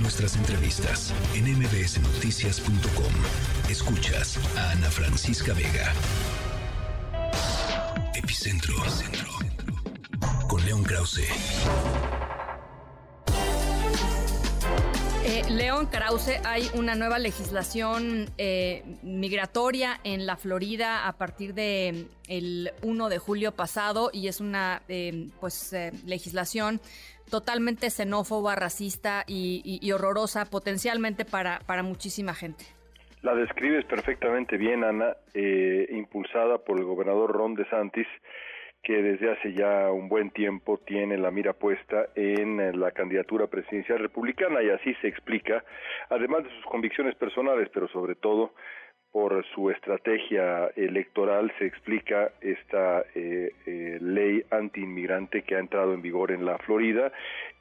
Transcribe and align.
Nuestras 0.00 0.36
entrevistas 0.36 1.12
en 1.34 1.58
mbsnoticias.com. 1.58 3.12
Escuchas 3.70 4.38
a 4.56 4.70
Ana 4.70 4.90
Francisca 4.90 5.52
Vega. 5.52 5.92
Epicentro. 8.14 8.74
Con 10.48 10.64
León 10.64 10.82
Krause. 10.82 11.28
Eh, 15.48 15.50
León 15.50 15.86
Krause, 15.86 16.40
hay 16.44 16.64
una 16.74 16.94
nueva 16.94 17.18
legislación 17.18 18.26
eh, 18.38 18.82
migratoria 19.02 19.98
en 20.04 20.26
la 20.26 20.36
Florida 20.36 21.06
a 21.06 21.12
partir 21.16 21.54
de 21.54 22.06
el 22.28 22.70
1 22.82 23.08
de 23.08 23.18
julio 23.18 23.52
pasado 23.52 24.10
y 24.12 24.28
es 24.28 24.40
una 24.40 24.82
eh, 24.88 25.28
pues 25.40 25.74
legislación 26.06 26.80
totalmente 27.30 27.88
xenófoba, 27.90 28.54
racista 28.56 29.24
y, 29.26 29.90
horrorosa 29.92 30.44
potencialmente 30.50 31.24
para, 31.24 31.60
para 31.66 31.82
muchísima 31.82 32.34
gente. 32.34 32.64
La 33.22 33.34
describes 33.34 33.84
perfectamente 33.86 34.56
bien, 34.56 34.84
Ana, 34.84 35.16
impulsada 35.34 36.58
por 36.58 36.78
el 36.78 36.84
gobernador 36.84 37.32
Ron 37.32 37.54
DeSantis 37.54 38.08
que 38.82 39.02
desde 39.02 39.30
hace 39.30 39.52
ya 39.52 39.90
un 39.92 40.08
buen 40.08 40.30
tiempo 40.30 40.78
tiene 40.78 41.16
la 41.16 41.30
mira 41.30 41.52
puesta 41.52 42.08
en 42.16 42.80
la 42.80 42.90
candidatura 42.90 43.46
presidencial 43.46 44.00
republicana 44.00 44.62
y 44.62 44.70
así 44.70 44.94
se 45.00 45.08
explica, 45.08 45.64
además 46.10 46.44
de 46.44 46.50
sus 46.50 46.64
convicciones 46.66 47.14
personales, 47.14 47.68
pero 47.72 47.86
sobre 47.88 48.16
todo 48.16 48.54
por 49.12 49.44
su 49.54 49.70
estrategia 49.70 50.68
electoral 50.74 51.52
se 51.58 51.66
explica 51.66 52.32
esta 52.40 53.04
eh, 53.14 53.52
eh, 53.66 53.98
ley 54.00 54.42
antiinmigrante 54.50 55.42
que 55.42 55.54
ha 55.54 55.58
entrado 55.58 55.92
en 55.92 56.00
vigor 56.00 56.32
en 56.32 56.46
la 56.46 56.56
Florida 56.58 57.12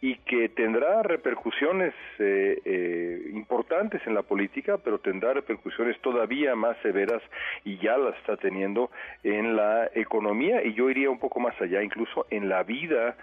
y 0.00 0.14
que 0.18 0.48
tendrá 0.48 1.02
repercusiones 1.02 1.92
eh, 2.20 3.30
importantes 3.34 4.00
en 4.06 4.14
la 4.14 4.22
política, 4.22 4.78
pero 4.78 5.00
tendrá 5.00 5.34
repercusiones 5.34 6.00
todavía 6.00 6.54
más 6.54 6.76
severas 6.82 7.22
y 7.64 7.78
ya 7.78 7.98
las 7.98 8.16
está 8.18 8.36
teniendo 8.36 8.90
en 9.24 9.56
la 9.56 9.90
economía. 9.94 10.62
Y 10.64 10.74
yo 10.74 10.88
iría 10.88 11.10
un 11.10 11.18
poco 11.18 11.40
más 11.40 11.60
allá, 11.60 11.82
incluso 11.82 12.26
en 12.30 12.48
la 12.48 12.62
vida 12.62 13.16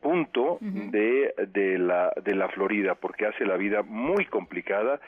punto 0.00 0.58
de, 0.60 1.34
de, 1.52 1.78
la, 1.78 2.12
de 2.24 2.34
la 2.34 2.48
Florida, 2.48 2.94
porque 2.94 3.26
hace 3.26 3.44
la 3.44 3.56
vida 3.56 3.82
muy 3.82 4.24
complicada 4.26 5.00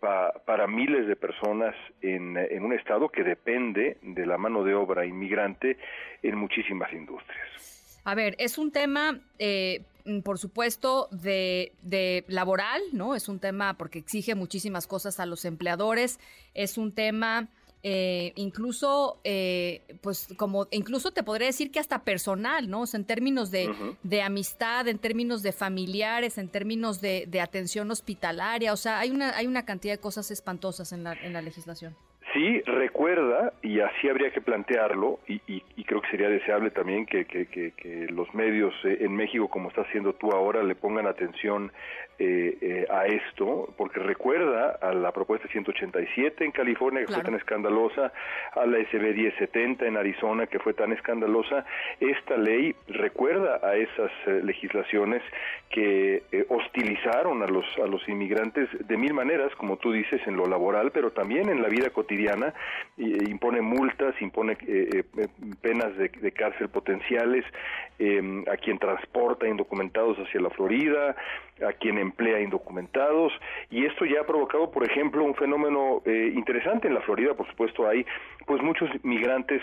para 0.00 0.66
miles 0.66 1.06
de 1.08 1.16
personas 1.16 1.74
en, 2.00 2.36
en, 2.36 2.64
un 2.64 2.72
estado 2.72 3.08
que 3.08 3.24
depende 3.24 3.98
de 4.02 4.26
la 4.26 4.38
mano 4.38 4.62
de 4.62 4.74
obra 4.74 5.04
inmigrante 5.04 5.76
en 6.22 6.36
muchísimas 6.36 6.92
industrias. 6.92 8.00
A 8.04 8.14
ver, 8.14 8.36
es 8.38 8.58
un 8.58 8.70
tema, 8.70 9.20
eh, 9.38 9.82
por 10.24 10.38
supuesto, 10.38 11.08
de, 11.10 11.72
de, 11.82 12.24
laboral, 12.28 12.80
¿no? 12.92 13.14
Es 13.14 13.28
un 13.28 13.40
tema 13.40 13.74
porque 13.74 13.98
exige 13.98 14.34
muchísimas 14.34 14.86
cosas 14.86 15.18
a 15.18 15.26
los 15.26 15.44
empleadores, 15.44 16.20
es 16.54 16.78
un 16.78 16.94
tema 16.94 17.48
eh, 17.90 18.32
incluso, 18.36 19.18
eh, 19.24 19.80
pues 20.02 20.28
como, 20.36 20.66
incluso 20.72 21.10
te 21.10 21.22
podría 21.22 21.46
decir 21.46 21.70
que 21.70 21.80
hasta 21.80 22.04
personal, 22.04 22.68
¿no? 22.68 22.84
en 22.92 23.06
términos 23.06 23.50
de, 23.50 23.66
de, 24.02 24.20
amistad, 24.20 24.86
en 24.88 24.98
términos 24.98 25.42
de 25.42 25.52
familiares, 25.52 26.36
en 26.36 26.50
términos 26.50 27.00
de, 27.00 27.24
de, 27.26 27.40
atención 27.40 27.90
hospitalaria, 27.90 28.74
o 28.74 28.76
sea, 28.76 28.98
hay 28.98 29.10
una, 29.10 29.34
hay 29.38 29.46
una 29.46 29.64
cantidad 29.64 29.94
de 29.94 30.00
cosas 30.00 30.30
espantosas 30.30 30.92
en 30.92 31.02
la, 31.02 31.14
en 31.14 31.32
la 31.32 31.40
legislación. 31.40 31.96
Sí, 32.34 32.60
recuerda, 32.66 33.54
y 33.62 33.80
así 33.80 34.06
habría 34.06 34.30
que 34.32 34.42
plantearlo, 34.42 35.18
y, 35.26 35.62
creo 35.84 36.02
que 36.02 36.10
sería 36.10 36.28
deseable 36.28 36.70
también 36.70 37.06
que, 37.06 38.06
los 38.10 38.34
medios 38.34 38.74
eh, 38.84 38.98
en 39.00 39.16
México, 39.16 39.48
como 39.48 39.70
estás 39.70 39.86
haciendo 39.86 40.12
tú 40.12 40.30
ahora, 40.32 40.62
le 40.62 40.74
pongan 40.74 41.06
atención 41.06 41.72
eh, 42.18 42.58
eh, 42.60 42.86
a 42.90 43.06
esto, 43.06 43.72
porque 43.76 44.00
recuerda 44.00 44.78
a 44.80 44.92
la 44.92 45.12
propuesta 45.12 45.48
187 45.48 46.44
en 46.44 46.50
California, 46.50 47.04
que 47.04 47.12
fue 47.12 47.22
tan 47.22 47.34
escandalosa, 47.34 48.12
a 48.52 48.66
la 48.66 48.78
SB 48.78 49.14
1070 49.14 49.86
en 49.86 49.96
Arizona, 49.96 50.46
que 50.46 50.58
fue 50.58 50.74
tan 50.74 50.92
escandalosa. 50.92 51.64
Esta 52.00 52.36
ley 52.36 52.74
recuerda 52.88 53.60
a 53.62 53.76
esas 53.76 54.10
legislaciones 54.42 55.22
que 55.70 56.22
hostilizaron 56.48 57.42
a 57.42 57.46
los, 57.46 57.64
a 57.82 57.86
los 57.86 58.06
inmigrantes 58.08 58.68
de 58.86 58.96
mil 58.96 59.14
maneras, 59.14 59.54
como 59.56 59.76
tú 59.76 59.92
dices, 59.92 60.20
en 60.26 60.36
lo 60.36 60.46
laboral, 60.46 60.90
pero 60.90 61.10
también 61.10 61.48
en 61.48 61.62
la 61.62 61.68
vida 61.68 61.90
cotidiana 61.90 62.54
impone 62.96 63.60
multas, 63.60 64.20
impone 64.20 64.56
eh, 64.66 65.04
eh, 65.16 65.28
penas 65.60 65.96
de, 65.96 66.32
cárcel 66.32 66.68
potenciales 66.68 67.44
em, 67.98 68.44
a 68.48 68.56
quien 68.56 68.78
transporta 68.78 69.46
indocumentados 69.46 70.16
hacia 70.18 70.40
la 70.40 70.50
Florida, 70.50 71.16
a 71.66 71.72
quien 71.72 71.98
emplea 72.08 72.40
indocumentados, 72.40 73.32
y 73.70 73.84
esto 73.84 74.04
ya 74.04 74.20
ha 74.20 74.26
provocado, 74.26 74.70
por 74.70 74.84
ejemplo, 74.84 75.24
un 75.24 75.34
fenómeno 75.34 76.02
eh, 76.04 76.32
interesante 76.34 76.88
en 76.88 76.94
la 76.94 77.00
Florida, 77.02 77.34
por 77.34 77.46
supuesto, 77.48 77.86
hay 77.88 78.04
pues 78.46 78.62
muchos 78.62 78.88
migrantes 79.04 79.60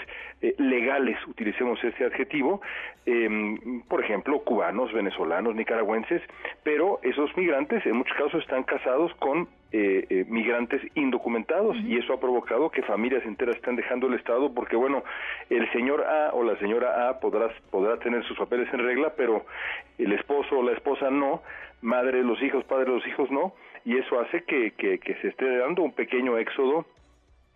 legales, 0.59 1.17
utilicemos 1.27 1.83
este 1.83 2.05
adjetivo, 2.05 2.61
em, 3.05 3.81
por 3.89 4.03
ejemplo, 4.03 4.39
cubanos, 4.39 4.93
venezolanos, 4.93 5.55
nicaragüenses, 5.55 6.21
pero 6.63 6.99
esos 7.01 7.35
migrantes 7.35 7.85
en 7.85 7.95
muchos 7.97 8.15
casos 8.15 8.41
están 8.43 8.63
casados 8.63 9.13
con 9.15 9.47
eh, 9.71 10.05
eh, 10.09 10.25
migrantes 10.29 10.81
indocumentados 10.95 11.75
y 11.77 11.97
eso 11.97 12.13
ha 12.13 12.19
provocado 12.19 12.69
que 12.69 12.81
familias 12.83 13.25
enteras 13.25 13.55
estén 13.55 13.75
dejando 13.75 14.07
el 14.07 14.13
Estado 14.13 14.53
porque, 14.53 14.75
bueno, 14.75 15.03
el 15.49 15.69
señor 15.71 16.03
A 16.03 16.33
o 16.33 16.43
la 16.43 16.57
señora 16.59 17.09
A 17.09 17.19
podrá, 17.19 17.49
podrá 17.71 17.97
tener 17.97 18.23
sus 18.25 18.37
papeles 18.37 18.71
en 18.73 18.79
regla, 18.79 19.13
pero 19.17 19.45
el 19.97 20.13
esposo 20.13 20.59
o 20.59 20.63
la 20.63 20.73
esposa 20.73 21.09
no, 21.09 21.41
madre 21.81 22.19
de 22.19 22.23
los 22.23 22.41
hijos, 22.41 22.63
padre 22.65 22.85
de 22.85 22.91
los 22.91 23.07
hijos 23.07 23.29
no, 23.31 23.53
y 23.83 23.97
eso 23.97 24.19
hace 24.19 24.43
que, 24.43 24.71
que, 24.71 24.99
que 24.99 25.15
se 25.15 25.29
esté 25.29 25.57
dando 25.57 25.83
un 25.83 25.93
pequeño 25.93 26.37
éxodo 26.37 26.85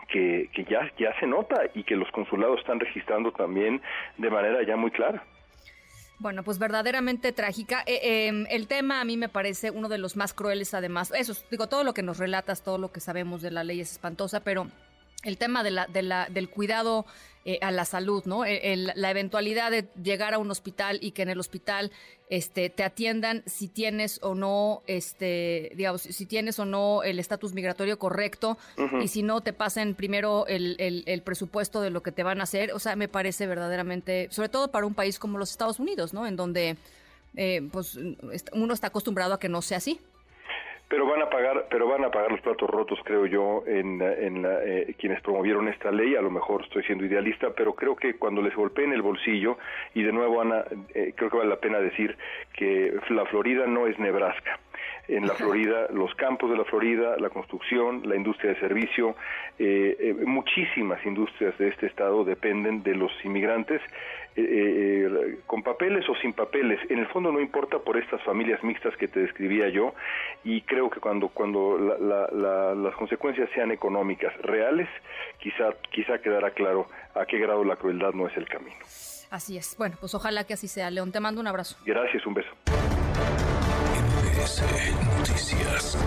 que, 0.10 0.50
que 0.54 0.66
ya, 0.66 0.92
ya 0.98 1.18
se 1.20 1.28
nota 1.28 1.62
y 1.74 1.84
que 1.84 1.96
los 1.96 2.10
consulados 2.12 2.60
están 2.60 2.80
registrando 2.80 3.32
también 3.32 3.82
de 4.18 4.30
manera 4.30 4.64
ya 4.64 4.76
muy 4.76 4.92
clara. 4.92 5.24
Bueno, 6.20 6.44
pues 6.44 6.60
verdaderamente 6.60 7.32
trágica. 7.32 7.82
Eh, 7.86 8.28
em, 8.28 8.46
el 8.50 8.68
tema 8.68 9.00
a 9.00 9.06
mí 9.06 9.16
me 9.16 9.30
parece 9.30 9.72
uno 9.72 9.88
de 9.88 9.98
los 9.98 10.18
más 10.18 10.34
crueles, 10.34 10.74
además. 10.74 11.14
Eso, 11.16 11.34
digo, 11.50 11.68
todo 11.68 11.86
lo 11.86 11.94
que 11.94 12.04
nos 12.04 12.18
relatas, 12.18 12.62
todo 12.62 12.78
lo 12.78 12.92
que 12.92 13.00
sabemos 13.00 13.42
de 13.42 13.52
la 13.52 13.64
ley 13.64 13.80
es 13.80 13.94
espantosa, 13.94 14.42
pero 14.42 14.68
el 15.24 15.38
tema 15.38 15.64
de 15.64 15.72
la, 15.72 15.88
de 15.88 16.02
la, 16.02 16.28
del 16.30 16.50
cuidado 16.50 17.06
eh, 17.46 17.58
a 17.62 17.72
la 17.72 17.86
salud, 17.86 18.24
¿no? 18.26 18.46
E, 18.46 18.76
la 18.76 19.12
eventualidad 19.12 19.72
de 19.72 19.88
llegar 20.04 20.34
a 20.34 20.40
un 20.40 20.52
hospital 20.52 21.00
y 21.02 21.12
que 21.12 21.22
en 21.22 21.30
el 21.30 21.40
hospital 21.40 21.92
este, 22.30 22.70
te 22.70 22.84
atiendan 22.84 23.44
si 23.46 23.68
tienes 23.68 24.20
o 24.22 24.36
no, 24.36 24.84
este, 24.88 25.72
digamos, 25.76 26.02
si 26.02 26.26
tienes 26.26 26.60
o 26.60 26.66
no 26.66 27.02
el 27.02 27.18
estatus 27.18 27.54
migratorio 27.54 27.98
correcto 27.98 28.58
y 29.02 29.08
si 29.08 29.24
no 29.24 29.42
te 29.42 29.54
pasen 29.54 29.96
primero 29.96 30.48
el, 30.48 30.76
el, 30.80 31.22
presupuesto 31.22 31.82
de 31.82 31.90
lo 31.90 32.04
que 32.04 32.12
te 32.12 32.24
van 32.24 32.42
a 32.42 32.44
hacer. 32.44 32.74
O 32.74 32.80
sea, 32.80 32.96
me 32.96 33.08
parece 33.08 33.48
verdaderamente, 33.48 34.28
sobre 34.32 34.50
todo 34.50 34.70
para 34.70 34.86
un 34.86 34.94
país 34.94 35.18
como 35.18 35.38
los 35.38 35.50
Estados 35.50 35.80
Unidos, 35.80 36.14
¿no? 36.14 36.28
En 36.28 36.36
donde 36.36 36.78
eh, 37.36 37.68
pues 37.72 37.98
uno 38.52 38.74
está 38.74 38.88
acostumbrado 38.88 39.34
a 39.34 39.40
que 39.40 39.50
no 39.50 39.62
sea 39.62 39.78
así 39.78 40.00
pero 40.90 41.06
van 41.06 41.22
a 41.22 41.30
pagar 41.30 41.68
pero 41.70 41.88
van 41.88 42.04
a 42.04 42.12
pagar 42.12 42.32
los 42.32 42.42
platos 42.42 42.70
rotos 42.70 43.00
creo 43.06 43.26
yo 43.28 43.64
en, 43.68 44.02
en 44.02 44.46
eh, 44.46 44.96
quienes 44.98 45.22
promovieron 45.22 45.68
esta 45.68 45.92
ley. 45.92 46.16
A 46.16 46.22
lo 46.22 46.32
mejor 46.32 46.64
estoy 46.64 46.84
siendo 46.84 47.06
idealista 47.06 47.52
pero 47.56 47.74
creo 47.74 47.96
que 47.96 48.16
cuando 48.16 48.42
les 48.42 48.56
golpeen 48.56 48.92
el 48.92 49.02
bolsillo 49.02 49.58
y 49.94 50.04
de 50.04 50.12
nuevo 50.12 50.42
Ana 50.42 50.66
eh, 50.94 51.14
creo 51.16 51.30
que 51.30 51.38
vale 51.38 51.50
la 51.50 51.60
pena 51.60 51.80
decir 51.80 52.18
que 52.54 52.94
la 53.10 53.26
Florida 53.26 53.68
no 53.68 53.88
es 53.88 53.98
Nebraska 54.00 54.60
en 55.10 55.28
la 55.28 55.34
Florida, 55.34 55.88
los 55.94 56.14
campos 56.16 56.50
de 56.52 56.58
la 56.58 56.64
Florida, 56.66 57.18
la 57.18 57.30
construcción, 57.30 58.02
la 58.06 58.16
industria 58.16 58.54
de 58.54 58.60
servicio, 58.60 59.16
eh, 59.58 59.98
eh, 60.00 60.14
muchísimas 60.26 61.04
industrias 61.06 61.58
de 61.58 61.70
este 61.70 61.88
estado 61.88 62.24
dependen 62.24 62.84
de 62.84 62.96
los 62.96 63.12
inmigrantes, 63.24 63.82
eh, 64.36 65.40
con 65.48 65.64
papeles 65.64 66.08
o 66.08 66.16
sin 66.16 66.34
papeles. 66.34 66.80
En 66.90 67.00
el 67.00 67.08
fondo 67.08 67.32
no 67.32 67.42
importa 67.42 67.80
por 67.80 67.98
estas 67.98 68.22
familias 68.24 68.64
mixtas 68.64 68.96
que 68.96 69.08
te 69.08 69.20
describía 69.20 69.70
yo, 69.70 69.94
y 70.44 70.62
creo 70.62 70.90
que 70.90 71.00
cuando, 71.00 71.30
cuando 71.30 71.78
las 71.78 72.96
consecuencias 72.96 73.50
sean 73.54 73.72
económicas, 73.72 74.34
reales, 74.42 74.88
quizá, 75.40 75.74
quizá 75.92 76.20
quedará 76.20 76.52
claro 76.52 76.88
a 77.16 77.26
qué 77.26 77.40
grado 77.40 77.64
la 77.66 77.76
crueldad 77.76 78.14
no 78.14 78.28
es 78.28 78.38
el 78.38 78.48
camino. 78.48 78.78
Así 79.30 79.58
es. 79.58 79.76
Bueno, 79.78 79.96
pues 80.00 80.16
ojalá 80.16 80.44
que 80.46 80.54
así 80.54 80.68
sea. 80.68 80.90
León, 80.90 81.12
te 81.12 81.20
mando 81.20 81.40
un 81.42 81.48
abrazo. 81.48 81.78
Gracias, 81.86 82.26
un 82.26 82.34
beso. 82.34 82.50
Noticias. 84.40 85.98